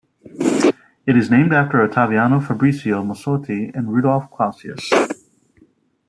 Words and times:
It 1.05 1.15
is 1.15 1.29
named 1.29 1.53
after 1.53 1.87
Ottaviano-Fabrizio 1.87 3.03
Mossotti 3.03 3.71
and 3.75 3.93
Rudolf 3.93 4.31
Clausius. 4.31 4.89